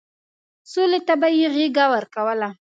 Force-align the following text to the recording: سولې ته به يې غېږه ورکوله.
سولې 0.71 0.99
ته 1.07 1.13
به 1.19 1.27
يې 1.37 1.47
غېږه 1.55 1.85
ورکوله. 1.93 2.49